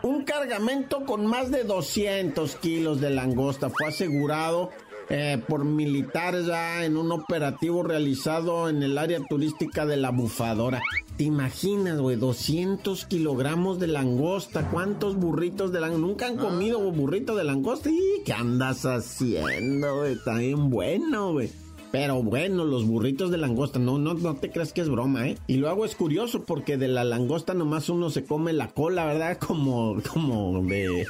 Un 0.03 0.25
cargamento 0.25 1.05
con 1.07 1.27
más 1.27 1.51
de 1.51 1.65
200 1.65 2.57
kilos 2.57 3.01
de 3.01 3.11
langosta 3.11 3.71
fue 3.71 3.89
asegurado 3.89 4.71
eh, 5.09 5.41
por 5.49 5.65
militares 5.65 6.47
ya 6.47 6.85
en 6.85 6.97
un 6.97 7.13
operativo 7.13 7.83
realizado 7.83 8.69
en 8.69 8.83
el 8.83 8.97
área 8.97 9.21
turística 9.29 9.85
de 9.87 9.97
la 9.97 10.11
Bufadora. 10.11 10.83
¿Te 11.16 11.23
imaginas, 11.23 12.00
güey? 12.00 12.16
200 12.16 13.04
kilogramos 13.04 13.78
de 13.78 13.87
langosta. 13.87 14.68
¿Cuántos 14.71 15.14
burritos 15.14 15.73
de 15.73 15.80
langosta? 15.80 16.06
Nunca 16.06 16.26
han 16.26 16.37
comido 16.37 16.80
burrito 16.90 17.37
de 17.37 17.44
langosta. 17.44 17.88
¿Y 17.88 18.23
qué 18.25 18.33
andas 18.33 18.85
haciendo, 18.85 19.99
güey? 19.99 20.14
Está 20.14 20.38
bien 20.38 20.71
bueno, 20.71 21.33
güey. 21.33 21.50
Pero 21.92 22.21
bueno, 22.25 22.64
los 22.64 22.85
burritos 22.85 23.30
de 23.30 23.38
langosta, 23.38 23.78
no, 23.78 23.99
no, 23.99 24.14
no 24.14 24.35
te 24.35 24.50
creas 24.50 24.73
que 24.73 24.80
es 24.80 24.88
broma, 24.88 25.28
¿eh? 25.28 25.38
Y 25.47 25.59
luego 25.59 25.85
es 25.85 25.94
curioso 25.94 26.42
porque 26.42 26.76
de 26.76 26.88
la 26.88 27.04
langosta 27.04 27.54
nomás 27.54 27.88
uno 27.88 28.11
se 28.11 28.25
come 28.25 28.52
la 28.52 28.73
cola, 28.73 29.04
¿verdad? 29.04 29.38
Como, 29.47 30.02
como 30.02 30.61
de, 30.64 31.06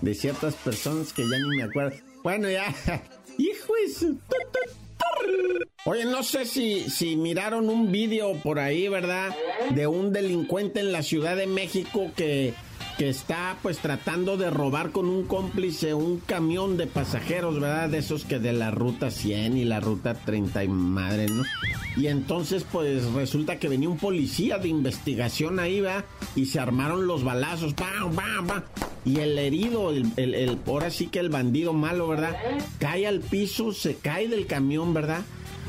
de 0.00 0.14
ciertas 0.14 0.56
personas 0.56 1.12
que 1.12 1.22
ya 1.22 1.38
ni 1.38 1.58
me 1.58 1.62
acuerdo. 1.62 1.96
Bueno, 2.24 2.50
ya. 2.50 2.74
Hijo 3.38 3.72
eso. 3.86 4.08
Oye, 5.84 6.04
no 6.04 6.22
sé 6.22 6.44
si, 6.44 6.90
si 6.90 7.16
miraron 7.16 7.70
un 7.70 7.90
vídeo 7.90 8.34
por 8.34 8.58
ahí, 8.58 8.88
¿verdad? 8.88 9.34
De 9.74 9.86
un 9.86 10.12
delincuente 10.12 10.80
en 10.80 10.92
la 10.92 11.02
Ciudad 11.02 11.36
de 11.36 11.46
México 11.46 12.10
que 12.16 12.54
que 13.00 13.08
está 13.08 13.56
pues 13.62 13.78
tratando 13.78 14.36
de 14.36 14.50
robar 14.50 14.90
con 14.90 15.08
un 15.08 15.24
cómplice 15.24 15.94
un 15.94 16.18
camión 16.18 16.76
de 16.76 16.86
pasajeros, 16.86 17.58
¿verdad? 17.58 17.88
De 17.88 17.96
esos 17.96 18.26
que 18.26 18.38
de 18.38 18.52
la 18.52 18.70
ruta 18.70 19.10
100 19.10 19.56
y 19.56 19.64
la 19.64 19.80
ruta 19.80 20.12
30 20.12 20.64
y 20.64 20.68
madre, 20.68 21.26
¿no? 21.28 21.42
Y 21.96 22.08
entonces 22.08 22.66
pues 22.70 23.04
resulta 23.12 23.58
que 23.58 23.70
venía 23.70 23.88
un 23.88 23.96
policía 23.96 24.58
de 24.58 24.68
investigación 24.68 25.60
ahí, 25.60 25.80
¿verdad? 25.80 26.04
Y 26.36 26.44
se 26.44 26.60
armaron 26.60 27.06
los 27.06 27.24
balazos, 27.24 27.72
¡pam, 27.72 28.14
pam, 28.14 28.46
pam! 28.46 28.62
Y 29.06 29.20
el 29.20 29.38
herido, 29.38 29.92
el, 29.92 30.04
el, 30.18 30.34
el, 30.34 30.58
ahora 30.66 30.90
sí 30.90 31.06
que 31.06 31.20
el 31.20 31.30
bandido 31.30 31.72
malo, 31.72 32.06
¿verdad? 32.06 32.36
Cae 32.78 33.06
al 33.06 33.20
piso, 33.20 33.72
se 33.72 33.96
cae 33.96 34.28
del 34.28 34.46
camión, 34.46 34.92
¿verdad? 34.92 35.22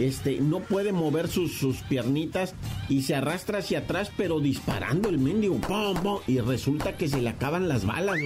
Este, 0.08 0.40
no 0.40 0.60
puede 0.60 0.92
mover 0.92 1.28
sus, 1.28 1.58
sus 1.58 1.78
piernitas 1.84 2.54
y 2.90 3.04
se 3.04 3.16
arrastra 3.16 3.60
hacia 3.60 3.80
atrás, 3.80 4.12
pero 4.16 4.40
disparando 4.40 5.10
el 5.10 5.18
mendigo, 5.18 5.56
¡pum, 5.58 5.96
pum! 6.02 6.20
y 6.28 6.40
resulta 6.40 6.98
que 6.98 7.08
se 7.08 7.22
le 7.22 7.30
acaban 7.30 7.68
las 7.68 7.86
balas, 7.86 8.18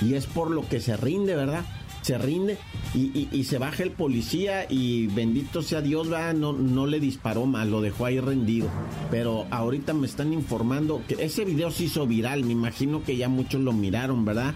y 0.00 0.14
es 0.14 0.26
por 0.26 0.50
lo 0.50 0.68
que 0.68 0.80
se 0.80 0.96
rinde, 0.96 1.34
¿verdad? 1.34 1.64
Se 2.02 2.18
rinde 2.18 2.58
y, 2.94 3.44
se 3.44 3.58
baja 3.58 3.82
el 3.82 3.92
policía 3.92 4.66
y 4.68 5.06
bendito 5.06 5.62
sea 5.62 5.80
Dios, 5.80 6.12
va, 6.12 6.32
no, 6.32 6.52
no 6.52 6.86
le 6.86 7.00
disparó 7.00 7.46
mal, 7.46 7.70
lo 7.70 7.80
dejó 7.80 8.04
ahí 8.04 8.20
rendido. 8.20 8.68
Pero 9.10 9.46
ahorita 9.50 9.94
me 9.94 10.06
están 10.06 10.32
informando 10.32 11.02
que 11.08 11.16
ese 11.18 11.44
video 11.44 11.70
se 11.70 11.84
hizo 11.84 12.06
viral, 12.06 12.44
me 12.44 12.52
imagino 12.52 13.02
que 13.02 13.16
ya 13.16 13.28
muchos 13.28 13.60
lo 13.62 13.72
miraron, 13.72 14.24
¿verdad? 14.24 14.54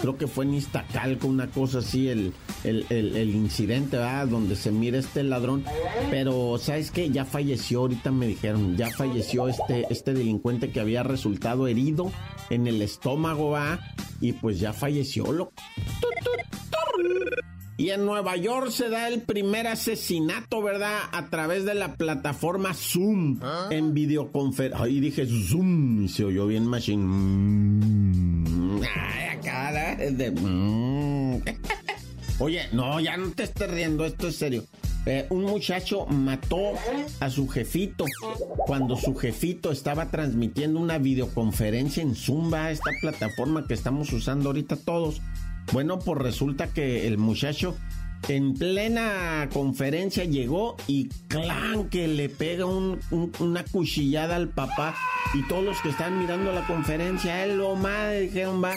Creo 0.00 0.18
que 0.18 0.26
fue 0.26 0.44
en 0.44 0.54
Iztacalco, 0.54 1.26
una 1.26 1.46
cosa 1.48 1.78
así, 1.78 2.08
el, 2.08 2.32
el, 2.64 3.34
incidente, 3.34 3.96
¿verdad? 3.96 4.28
Donde 4.28 4.56
se 4.56 4.70
mira 4.70 4.98
este 4.98 5.22
ladrón. 5.22 5.64
Pero, 6.10 6.58
¿sabes 6.58 6.90
qué? 6.90 7.10
Ya 7.10 7.24
falleció, 7.24 7.80
ahorita 7.80 8.10
me 8.10 8.26
dijeron, 8.26 8.76
ya 8.76 8.90
falleció 8.90 9.48
este, 9.48 9.86
este 9.90 10.14
delincuente 10.14 10.70
que 10.70 10.80
había 10.80 11.02
resultado 11.02 11.66
herido 11.66 12.10
en 12.50 12.66
el 12.66 12.82
estómago, 12.82 13.50
¿va? 13.50 13.80
Y 14.20 14.32
pues 14.32 14.60
ya 14.60 14.72
falleció, 14.72 15.32
loco. 15.32 15.52
Y 17.76 17.90
en 17.90 18.04
Nueva 18.06 18.36
York 18.36 18.70
se 18.70 18.88
da 18.88 19.08
el 19.08 19.22
primer 19.22 19.66
asesinato, 19.66 20.62
¿verdad? 20.62 20.96
A 21.10 21.26
través 21.26 21.64
de 21.64 21.74
la 21.74 21.96
plataforma 21.96 22.72
Zoom 22.72 23.40
¿Ah? 23.42 23.66
en 23.70 23.94
videoconferencia. 23.94 24.84
Ahí 24.84 25.00
dije 25.00 25.26
Zoom 25.26 26.04
y 26.04 26.08
se 26.08 26.24
oyó 26.24 26.46
bien 26.46 26.66
machine. 26.66 28.44
Ay, 28.94 29.38
acá, 29.38 29.96
de... 29.96 30.30
Mm. 30.30 31.42
Oye, 32.38 32.62
no, 32.72 33.00
ya 33.00 33.16
no 33.16 33.30
te 33.30 33.44
estés 33.44 33.70
riendo, 33.70 34.04
esto 34.04 34.28
es 34.28 34.36
serio. 34.36 34.64
Eh, 35.06 35.26
un 35.30 35.42
muchacho 35.42 36.06
mató 36.06 36.72
a 37.20 37.28
su 37.28 37.46
jefito 37.46 38.06
cuando 38.66 38.96
su 38.96 39.14
jefito 39.14 39.70
estaba 39.70 40.10
transmitiendo 40.10 40.80
una 40.80 40.98
videoconferencia 40.98 42.02
en 42.02 42.14
Zumba, 42.14 42.70
esta 42.70 42.90
plataforma 43.02 43.66
que 43.66 43.74
estamos 43.74 44.12
usando 44.12 44.48
ahorita 44.48 44.76
todos. 44.76 45.20
Bueno, 45.72 45.98
pues 45.98 46.18
resulta 46.20 46.68
que 46.68 47.06
el 47.06 47.18
muchacho 47.18 47.76
en 48.28 48.54
plena 48.54 49.48
conferencia 49.52 50.24
llegó 50.24 50.76
y 50.86 51.08
clan 51.28 51.88
que 51.90 52.08
le 52.08 52.28
pega 52.28 52.64
una 52.66 53.64
cuchillada 53.64 54.36
al 54.36 54.48
papá 54.48 54.94
y 55.34 55.46
todos 55.46 55.64
los 55.64 55.80
que 55.80 55.90
están 55.90 56.18
mirando 56.18 56.52
la 56.52 56.66
conferencia, 56.66 57.44
él 57.44 57.58
lo 57.58 57.76
madre 57.76 58.22
dijeron 58.22 58.62
va 58.62 58.72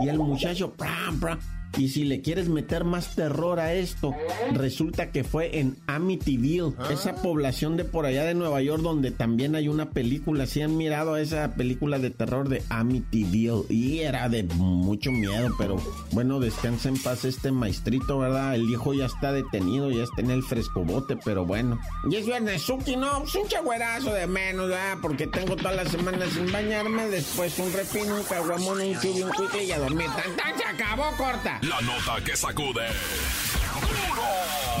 y 0.00 0.08
el 0.08 0.18
muchacho 0.18 0.72
pram, 0.72 1.20
pram, 1.20 1.38
y 1.76 1.88
si 1.88 2.04
le 2.04 2.22
quieres 2.22 2.48
meter 2.48 2.84
más 2.84 3.14
terror 3.14 3.60
a 3.60 3.74
esto, 3.74 4.14
resulta 4.52 5.12
que 5.12 5.22
fue 5.22 5.58
en 5.60 5.76
Amityville, 5.86 6.74
ah. 6.78 6.88
esa 6.90 7.14
población 7.16 7.76
de 7.76 7.84
por 7.84 8.06
allá 8.06 8.24
de 8.24 8.34
Nueva 8.34 8.62
York 8.62 8.82
donde 8.82 9.10
también 9.10 9.54
hay 9.54 9.68
una 9.68 9.90
película. 9.90 10.46
Si 10.46 10.62
han 10.62 10.76
mirado 10.76 11.16
esa 11.16 11.54
película 11.54 11.98
de 11.98 12.10
terror 12.10 12.48
de 12.48 12.62
Amityville 12.68 13.64
y 13.68 13.98
era 14.00 14.28
de 14.28 14.44
mucho 14.44 15.12
miedo, 15.12 15.48
pero 15.58 15.76
bueno, 16.12 16.40
descansa 16.40 16.88
en 16.88 17.00
paz 17.00 17.24
este 17.24 17.52
maestrito, 17.52 18.18
¿verdad? 18.18 18.54
El 18.54 18.68
hijo 18.70 18.94
ya 18.94 19.06
está 19.06 19.32
detenido, 19.32 19.90
ya 19.90 20.04
está 20.04 20.20
en 20.20 20.30
el 20.30 20.42
frescobote, 20.42 21.16
pero 21.24 21.44
bueno. 21.44 21.78
Y 22.10 22.16
es 22.16 22.26
Suki, 22.62 22.96
no, 22.96 23.20
pues 23.20 23.34
un 23.34 23.48
chagüerazo 23.48 24.12
de 24.12 24.26
menos, 24.26 24.68
¿verdad? 24.68 24.98
Porque 25.00 25.26
tengo 25.26 25.54
todas 25.56 25.76
las 25.76 25.88
semanas 25.88 26.28
sin 26.32 26.50
bañarme, 26.50 27.08
después 27.08 27.58
un 27.58 27.72
repino, 27.72 28.16
un 28.16 28.24
caguamón, 28.24 28.80
un 28.80 28.98
chubi, 29.00 29.22
un 29.22 29.30
cuite 29.30 29.64
y 29.64 29.72
a 29.72 29.78
dormir. 29.78 30.06
¡Tan, 30.06 30.36
tan! 30.36 30.58
¡Se 30.58 30.64
acabó, 30.64 31.04
corta! 31.16 31.57
La 31.62 31.80
nota 31.80 32.22
que 32.24 32.36
sacude. 32.36 32.86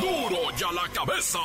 ¡Duro 0.00 0.38
ya 0.56 0.70
la 0.70 0.86
cabeza! 0.94 1.40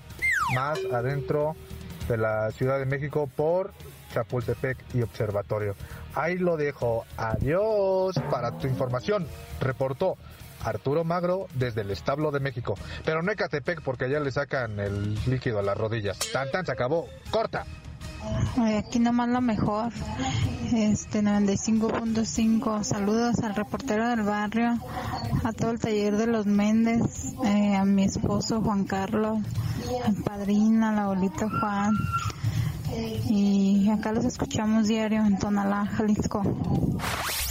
más 0.53 0.77
adentro 0.91 1.55
de 2.07 2.17
la 2.17 2.51
Ciudad 2.51 2.77
de 2.77 2.85
México 2.85 3.27
por 3.35 3.71
Chapultepec 4.13 4.77
y 4.93 5.01
Observatorio. 5.01 5.75
Ahí 6.13 6.37
lo 6.37 6.55
dejo. 6.55 7.05
Adiós. 7.17 8.13
Para 8.29 8.51
tu 8.59 8.67
información, 8.67 9.25
reportó 9.59 10.17
Arturo 10.63 11.03
Magro 11.03 11.47
desde 11.55 11.81
el 11.81 11.91
establo 11.91 12.31
de 12.31 12.39
México. 12.39 12.75
Pero 13.05 13.21
no 13.21 13.31
Ecatepec 13.31 13.81
porque 13.81 14.05
allá 14.05 14.19
le 14.19 14.31
sacan 14.31 14.79
el 14.79 15.15
líquido 15.25 15.59
a 15.59 15.63
las 15.63 15.77
rodillas. 15.77 16.17
Tan 16.31 16.51
tan 16.51 16.65
se 16.65 16.71
acabó. 16.71 17.07
Corta. 17.31 17.65
Aquí 18.77 18.99
nomás 18.99 19.29
lo 19.29 19.41
mejor. 19.41 19.91
Este 20.73 21.21
95.5. 21.21 22.83
Saludos 22.83 23.39
al 23.43 23.55
reportero 23.55 24.07
del 24.07 24.23
barrio, 24.23 24.79
a 25.43 25.53
todo 25.53 25.71
el 25.71 25.79
taller 25.79 26.17
de 26.17 26.27
los 26.27 26.45
Méndez, 26.45 27.33
eh, 27.43 27.75
a 27.75 27.85
mi 27.85 28.03
esposo 28.03 28.61
Juan 28.61 28.85
Carlos, 28.85 29.39
al 30.05 30.15
padrino, 30.23 30.87
al 30.87 30.99
abuelito 30.99 31.49
Juan. 31.49 31.93
Y 33.29 33.89
acá 33.89 34.11
los 34.11 34.25
escuchamos 34.25 34.87
diario 34.87 35.25
en 35.25 35.37
Tonalá, 35.37 35.85
Jalisco. 35.85 36.43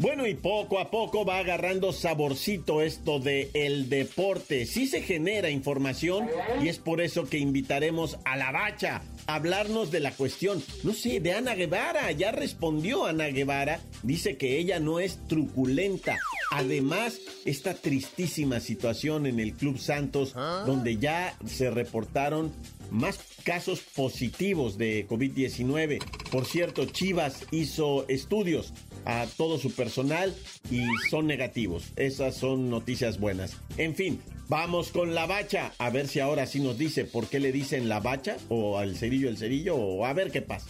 Bueno, 0.00 0.28
y 0.28 0.34
poco 0.34 0.78
a 0.78 0.92
poco 0.92 1.24
va 1.24 1.38
agarrando 1.38 1.92
saborcito 1.92 2.82
esto 2.82 3.18
de 3.18 3.50
el 3.52 3.88
deporte. 3.88 4.64
Sí 4.64 4.86
se 4.86 5.02
genera 5.02 5.50
información 5.50 6.28
y 6.62 6.68
es 6.68 6.78
por 6.78 7.00
eso 7.00 7.24
que 7.28 7.38
invitaremos 7.38 8.16
a 8.24 8.36
la 8.36 8.52
bacha 8.52 9.02
hablarnos 9.26 9.90
de 9.90 10.00
la 10.00 10.12
cuestión, 10.12 10.62
no 10.84 10.94
sé, 10.94 11.18
de 11.18 11.32
Ana 11.32 11.54
Guevara. 11.54 12.12
Ya 12.12 12.30
respondió 12.30 13.06
Ana 13.06 13.26
Guevara, 13.26 13.80
dice 14.04 14.36
que 14.36 14.58
ella 14.58 14.78
no 14.78 15.00
es 15.00 15.18
truculenta. 15.26 16.18
Además, 16.52 17.20
esta 17.44 17.74
tristísima 17.74 18.60
situación 18.60 19.26
en 19.26 19.40
el 19.40 19.52
Club 19.52 19.78
Santos, 19.78 20.32
donde 20.34 20.96
ya 20.96 21.36
se 21.44 21.70
reportaron 21.70 22.52
más 22.90 23.18
casos 23.44 23.80
positivos 23.80 24.78
de 24.78 25.06
COVID-19. 25.06 25.98
Por 26.30 26.46
cierto, 26.46 26.86
Chivas 26.86 27.44
hizo 27.50 28.06
estudios 28.08 28.72
a 29.04 29.26
todo 29.36 29.58
su 29.58 29.72
personal 29.74 30.34
y 30.70 30.84
son 31.10 31.26
negativos. 31.26 31.84
Esas 31.96 32.36
son 32.36 32.70
noticias 32.70 33.18
buenas. 33.18 33.56
En 33.76 33.94
fin, 33.94 34.22
vamos 34.48 34.90
con 34.90 35.14
la 35.14 35.26
bacha. 35.26 35.72
A 35.78 35.90
ver 35.90 36.08
si 36.08 36.20
ahora 36.20 36.46
sí 36.46 36.60
nos 36.60 36.78
dice 36.78 37.04
por 37.04 37.26
qué 37.28 37.40
le 37.40 37.52
dicen 37.52 37.88
la 37.88 38.00
bacha 38.00 38.36
o 38.48 38.78
al 38.78 38.96
cerillo 38.96 39.28
el 39.28 39.38
cerillo 39.38 39.76
o 39.76 40.04
a 40.06 40.12
ver 40.12 40.30
qué 40.30 40.42
pasa. 40.42 40.66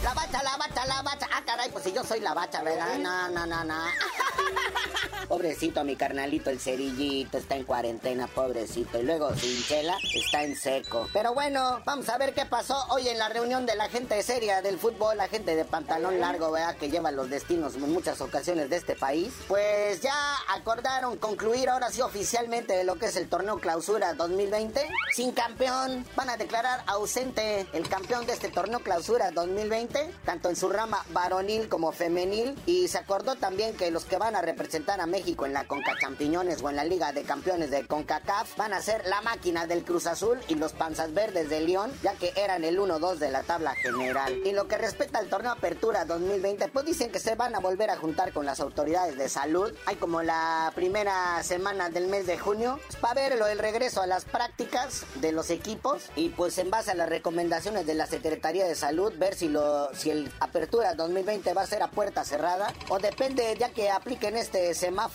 La 0.02 0.14
bacha, 0.14 0.42
la 0.42 0.56
bacha, 0.56 0.86
la 0.86 1.02
bacha. 1.02 1.28
Ah, 1.32 1.42
caray, 1.44 1.70
pues 1.70 1.84
si 1.84 1.92
yo 1.92 2.02
soy 2.04 2.20
la 2.20 2.34
bacha, 2.34 2.62
¿verdad? 2.62 2.98
No, 2.98 3.28
no, 3.30 3.46
no, 3.46 3.64
no. 3.64 3.74
Pobrecito 5.28 5.82
mi 5.82 5.96
carnalito, 5.96 6.50
el 6.50 6.60
cerillito, 6.60 7.38
está 7.38 7.56
en 7.56 7.64
cuarentena, 7.64 8.28
pobrecito. 8.28 9.00
Y 9.00 9.02
luego 9.02 9.34
sin 9.34 9.62
chela, 9.64 9.96
está 10.14 10.44
en 10.44 10.54
seco. 10.54 11.08
Pero 11.12 11.34
bueno, 11.34 11.80
vamos 11.84 12.08
a 12.08 12.16
ver 12.16 12.32
qué 12.32 12.46
pasó 12.46 12.76
hoy 12.90 13.08
en 13.08 13.18
la 13.18 13.28
reunión 13.28 13.66
de 13.66 13.74
la 13.74 13.88
gente 13.88 14.22
seria 14.22 14.62
del 14.62 14.78
fútbol, 14.78 15.16
la 15.16 15.26
gente 15.26 15.56
de 15.56 15.64
pantalón 15.64 16.20
largo, 16.20 16.52
¿verdad? 16.52 16.76
Que 16.76 16.90
lleva 16.90 17.10
los 17.10 17.28
destinos 17.28 17.74
en 17.74 17.92
muchas 17.92 18.20
ocasiones 18.20 18.70
de 18.70 18.76
este 18.76 18.94
país. 18.94 19.32
Pues 19.48 20.00
ya 20.00 20.14
acordaron 20.54 21.16
concluir 21.16 21.68
ahora 21.70 21.90
sí 21.90 22.02
oficialmente 22.02 22.84
lo 22.84 22.94
que 22.94 23.06
es 23.06 23.16
el 23.16 23.28
torneo 23.28 23.58
clausura 23.58 24.14
2020. 24.14 24.88
Sin 25.12 25.32
campeón, 25.32 26.06
van 26.14 26.30
a 26.30 26.36
declarar 26.36 26.84
ausente 26.86 27.66
el 27.72 27.88
campeón 27.88 28.26
de 28.26 28.32
este 28.32 28.48
torneo 28.48 28.78
clausura 28.80 29.32
2020, 29.32 30.08
tanto 30.24 30.50
en 30.50 30.56
su 30.56 30.68
rama 30.68 31.04
varonil 31.10 31.68
como 31.68 31.90
femenil. 31.90 32.56
Y 32.66 32.86
se 32.86 32.98
acordó 32.98 33.34
también 33.34 33.76
que 33.76 33.90
los 33.90 34.04
que 34.04 34.18
van 34.18 34.36
a 34.36 34.42
representar 34.42 35.00
a 35.00 35.06
México 35.06 35.15
en 35.16 35.54
la 35.54 35.66
Conca 35.66 35.94
Champiñones 35.98 36.62
o 36.62 36.68
en 36.68 36.76
la 36.76 36.84
Liga 36.84 37.10
de 37.10 37.22
Campeones 37.22 37.70
de 37.70 37.86
CONCACAF 37.86 38.54
van 38.58 38.74
a 38.74 38.82
ser 38.82 39.06
la 39.06 39.22
máquina 39.22 39.66
del 39.66 39.82
Cruz 39.82 40.06
Azul 40.06 40.38
y 40.46 40.56
los 40.56 40.74
Panzas 40.74 41.14
Verdes 41.14 41.48
de 41.48 41.60
León, 41.60 41.90
ya 42.02 42.12
que 42.14 42.34
eran 42.36 42.64
el 42.64 42.78
1-2 42.78 43.16
de 43.16 43.30
la 43.30 43.42
tabla 43.42 43.74
general. 43.76 44.34
Y 44.44 44.52
lo 44.52 44.68
que 44.68 44.76
respecta 44.76 45.18
al 45.18 45.28
torneo 45.28 45.52
Apertura 45.52 46.04
2020, 46.04 46.68
pues 46.68 46.84
dicen 46.84 47.10
que 47.10 47.18
se 47.18 47.34
van 47.34 47.54
a 47.54 47.60
volver 47.60 47.88
a 47.88 47.96
juntar 47.96 48.34
con 48.34 48.44
las 48.44 48.60
autoridades 48.60 49.16
de 49.16 49.30
salud. 49.30 49.72
Hay 49.86 49.96
como 49.96 50.22
la 50.22 50.70
primera 50.74 51.42
semana 51.42 51.88
del 51.88 52.08
mes 52.08 52.26
de 52.26 52.36
junio 52.36 52.78
pues, 52.86 52.96
para 52.96 53.14
ver 53.14 53.32
el 53.32 53.58
regreso 53.58 54.02
a 54.02 54.06
las 54.06 54.26
prácticas 54.26 55.04
de 55.14 55.32
los 55.32 55.48
equipos 55.48 56.10
y 56.14 56.28
pues 56.28 56.58
en 56.58 56.70
base 56.70 56.90
a 56.90 56.94
las 56.94 57.08
recomendaciones 57.08 57.86
de 57.86 57.94
la 57.94 58.06
Secretaría 58.06 58.66
de 58.66 58.74
Salud 58.74 59.14
ver 59.16 59.34
si 59.34 59.48
lo 59.48 59.88
si 59.94 60.10
el 60.10 60.30
Apertura 60.40 60.94
2020 60.94 61.54
va 61.54 61.62
a 61.62 61.66
ser 61.66 61.82
a 61.82 61.90
puerta 61.90 62.22
cerrada 62.24 62.74
o 62.90 62.98
depende 62.98 63.56
ya 63.58 63.70
que 63.70 63.90
apliquen 63.90 64.36
este 64.36 64.74
semáforo 64.74 65.05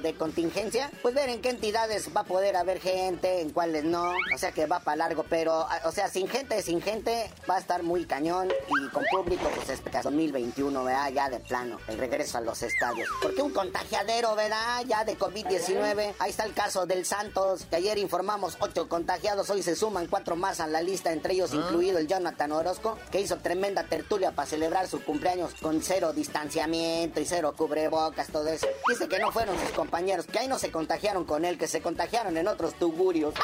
de 0.00 0.14
contingencia, 0.14 0.90
pues 1.02 1.14
ver 1.14 1.28
en 1.28 1.40
qué 1.40 1.50
entidades 1.50 2.08
va 2.14 2.22
a 2.22 2.24
poder 2.24 2.56
haber 2.56 2.80
gente, 2.80 3.40
en 3.40 3.50
cuáles 3.50 3.84
no, 3.84 4.12
o 4.34 4.38
sea 4.38 4.52
que 4.52 4.66
va 4.66 4.80
para 4.80 4.96
largo, 4.96 5.24
pero 5.28 5.66
o 5.84 5.92
sea, 5.92 6.08
sin 6.08 6.28
gente, 6.28 6.60
sin 6.62 6.82
gente 6.82 7.30
va 7.48 7.56
a 7.56 7.58
estar 7.58 7.82
muy 7.82 8.04
cañón 8.04 8.48
y 8.68 8.88
con 8.90 9.04
público 9.10 9.48
pues 9.54 9.70
es 9.70 9.82
2021, 10.02 10.84
¿verdad? 10.84 11.10
Ya 11.12 11.28
de 11.28 11.40
plano, 11.40 11.78
el 11.88 11.98
regreso 11.98 12.38
a 12.38 12.40
los 12.40 12.62
estadios. 12.62 13.08
Porque 13.22 13.42
un 13.42 13.52
contagiadero, 13.52 14.34
¿verdad? 14.34 14.84
Ya 14.86 15.04
de 15.04 15.18
COVID-19. 15.18 16.14
Ahí 16.18 16.30
está 16.30 16.44
el 16.44 16.54
caso 16.54 16.86
del 16.86 17.04
Santos, 17.04 17.66
que 17.68 17.76
ayer 17.76 17.98
informamos 17.98 18.56
ocho 18.60 18.88
contagiados, 18.88 19.50
hoy 19.50 19.62
se 19.62 19.76
suman 19.76 20.06
cuatro 20.06 20.36
más 20.36 20.60
a 20.60 20.66
la 20.66 20.82
lista, 20.82 21.12
entre 21.12 21.34
ellos 21.34 21.54
incluido 21.54 21.98
el 21.98 22.06
Jonathan 22.06 22.52
Orozco, 22.52 22.98
que 23.10 23.20
hizo 23.20 23.38
tremenda 23.38 23.84
tertulia 23.84 24.32
para 24.32 24.48
celebrar 24.48 24.88
su 24.88 25.02
cumpleaños 25.02 25.54
con 25.60 25.82
cero 25.82 26.12
distanciamiento 26.12 27.20
y 27.20 27.24
cero 27.24 27.54
cubrebocas, 27.56 28.28
todo 28.28 28.48
eso. 28.48 28.66
Dice 28.88 29.08
que 29.08 29.18
no 29.18 29.27
fueron 29.32 29.58
sus 29.58 29.70
compañeros, 29.70 30.26
que 30.26 30.38
ahí 30.38 30.48
no 30.48 30.58
se 30.58 30.70
contagiaron 30.70 31.24
con 31.24 31.44
él, 31.44 31.58
que 31.58 31.68
se 31.68 31.80
contagiaron 31.80 32.36
en 32.36 32.48
otros 32.48 32.74
tugurios. 32.74 33.34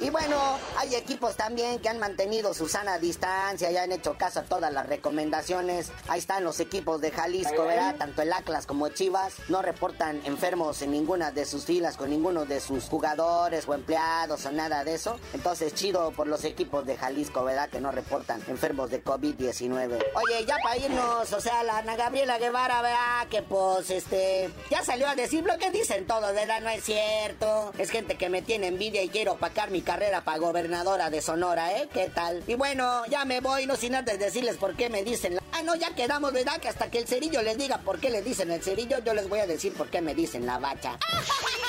Y 0.00 0.08
bueno, 0.08 0.58
hay 0.78 0.94
equipos 0.94 1.36
también 1.36 1.78
que 1.78 1.90
han 1.90 1.98
mantenido 1.98 2.54
su 2.54 2.68
sana 2.68 2.98
distancia 2.98 3.70
y 3.70 3.76
han 3.76 3.92
hecho 3.92 4.14
caso 4.16 4.40
a 4.40 4.44
todas 4.44 4.72
las 4.72 4.86
recomendaciones. 4.88 5.92
Ahí 6.08 6.20
están 6.20 6.42
los 6.42 6.58
equipos 6.58 7.02
de 7.02 7.10
Jalisco, 7.10 7.66
¿verdad? 7.66 7.96
Tanto 7.96 8.22
el 8.22 8.32
Atlas 8.32 8.64
como 8.64 8.88
Chivas 8.88 9.34
no 9.48 9.60
reportan 9.60 10.22
enfermos 10.24 10.80
en 10.80 10.92
ninguna 10.92 11.32
de 11.32 11.44
sus 11.44 11.66
filas 11.66 11.98
con 11.98 12.08
ninguno 12.08 12.46
de 12.46 12.60
sus 12.60 12.84
jugadores 12.84 13.68
o 13.68 13.74
empleados 13.74 14.46
o 14.46 14.52
nada 14.52 14.84
de 14.84 14.94
eso. 14.94 15.20
Entonces, 15.34 15.74
chido 15.74 16.12
por 16.12 16.26
los 16.26 16.44
equipos 16.44 16.86
de 16.86 16.96
Jalisco, 16.96 17.44
¿verdad? 17.44 17.68
Que 17.68 17.80
no 17.82 17.92
reportan 17.92 18.42
enfermos 18.48 18.88
de 18.90 19.04
COVID-19. 19.04 20.02
Oye, 20.14 20.46
ya 20.46 20.56
para 20.62 20.78
irnos, 20.78 21.30
o 21.30 21.40
sea, 21.42 21.62
la 21.62 21.76
Ana 21.76 21.96
Gabriela 21.96 22.38
Guevara, 22.38 22.80
¿verdad? 22.80 23.28
Que 23.28 23.42
pues, 23.42 23.90
este, 23.90 24.48
ya 24.70 24.82
salió 24.82 25.06
a 25.08 25.14
decir 25.14 25.44
lo 25.44 25.58
que 25.58 25.70
dicen 25.70 26.06
todos, 26.06 26.32
¿verdad? 26.32 26.62
No 26.62 26.70
es 26.70 26.84
cierto. 26.84 27.74
Es 27.76 27.90
gente 27.90 28.16
que 28.16 28.30
me 28.30 28.40
tiene 28.40 28.68
envidia 28.68 29.02
y 29.02 29.10
quiero 29.10 29.32
opacar 29.32 29.70
mi 29.70 29.82
carrera 29.90 30.20
para 30.20 30.38
gobernadora 30.38 31.10
de 31.10 31.20
Sonora, 31.20 31.76
¿eh? 31.76 31.88
¿Qué 31.92 32.08
tal? 32.14 32.44
Y 32.46 32.54
bueno, 32.54 33.04
ya 33.06 33.24
me 33.24 33.40
voy, 33.40 33.66
no 33.66 33.74
sin 33.74 33.96
antes 33.96 34.20
decirles 34.20 34.56
por 34.56 34.76
qué 34.76 34.88
me 34.88 35.02
dicen 35.02 35.34
la... 35.34 35.42
Ah, 35.50 35.62
no, 35.64 35.74
ya 35.74 35.92
quedamos, 35.96 36.32
¿verdad? 36.32 36.60
Que 36.60 36.68
hasta 36.68 36.88
que 36.92 36.98
el 36.98 37.08
cerillo 37.08 37.42
les 37.42 37.58
diga 37.58 37.78
por 37.78 37.98
qué 37.98 38.08
le 38.08 38.22
dicen 38.22 38.52
el 38.52 38.62
cerillo, 38.62 38.98
yo 39.04 39.14
les 39.14 39.28
voy 39.28 39.40
a 39.40 39.48
decir 39.48 39.72
por 39.72 39.88
qué 39.88 40.00
me 40.00 40.14
dicen 40.14 40.46
la 40.46 40.58
bacha. 40.60 40.96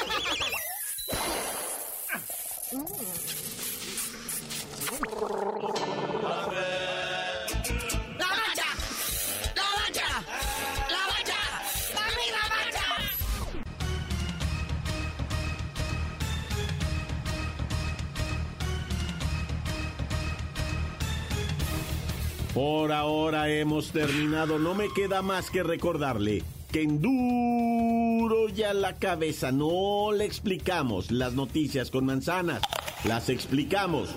ahora 23.02 23.50
hemos 23.50 23.92
terminado. 23.92 24.60
No 24.60 24.76
me 24.76 24.88
queda 24.94 25.22
más 25.22 25.50
que 25.50 25.64
recordarle 25.64 26.44
que 26.72 26.84
en 26.84 27.02
duro 27.02 28.48
ya 28.50 28.74
la 28.74 28.96
cabeza 28.98 29.52
no 29.52 30.12
le 30.12 30.26
explicamos 30.26 31.12
las 31.12 31.34
noticias 31.34 31.90
con 31.90 32.06
manzanas. 32.06 32.62
Las 33.04 33.30
explicamos 33.30 34.10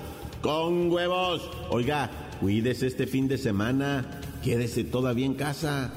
con 0.42 0.90
huevos. 0.90 1.50
Oiga, 1.70 2.10
cuídese 2.40 2.86
este 2.86 3.06
fin 3.06 3.26
de 3.26 3.38
semana. 3.38 4.20
Quédese 4.42 4.84
todavía 4.84 5.26
en 5.26 5.34
casa. 5.34 5.94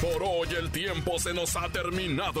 Por 0.00 0.22
hoy 0.22 0.48
el 0.58 0.70
tiempo 0.70 1.18
se 1.18 1.34
nos 1.34 1.54
ha 1.56 1.68
terminado. 1.68 2.40